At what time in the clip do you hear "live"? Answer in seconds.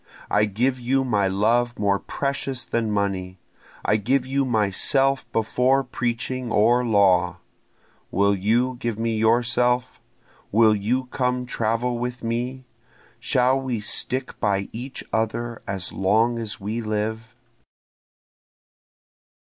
16.81-17.35